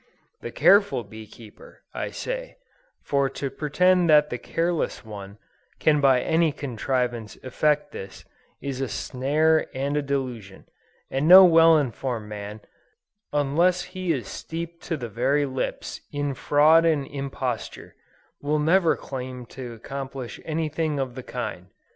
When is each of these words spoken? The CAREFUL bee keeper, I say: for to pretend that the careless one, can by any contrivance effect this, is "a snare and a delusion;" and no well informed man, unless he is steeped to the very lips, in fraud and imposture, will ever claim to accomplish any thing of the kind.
The 0.41 0.49
CAREFUL 0.49 1.03
bee 1.03 1.27
keeper, 1.27 1.83
I 1.93 2.09
say: 2.09 2.57
for 3.03 3.29
to 3.29 3.51
pretend 3.51 4.09
that 4.09 4.31
the 4.31 4.39
careless 4.39 5.05
one, 5.05 5.37
can 5.77 6.01
by 6.01 6.21
any 6.21 6.51
contrivance 6.51 7.35
effect 7.43 7.91
this, 7.91 8.25
is 8.63 8.81
"a 8.81 8.87
snare 8.87 9.67
and 9.77 9.95
a 9.95 10.01
delusion;" 10.01 10.65
and 11.11 11.27
no 11.27 11.45
well 11.45 11.77
informed 11.77 12.29
man, 12.29 12.61
unless 13.31 13.83
he 13.83 14.11
is 14.11 14.27
steeped 14.27 14.81
to 14.85 14.97
the 14.97 15.07
very 15.07 15.45
lips, 15.45 16.01
in 16.11 16.33
fraud 16.33 16.83
and 16.83 17.05
imposture, 17.05 17.93
will 18.41 18.67
ever 18.67 18.95
claim 18.97 19.45
to 19.53 19.71
accomplish 19.73 20.39
any 20.45 20.67
thing 20.67 20.97
of 20.99 21.13
the 21.13 21.21
kind. 21.21 21.67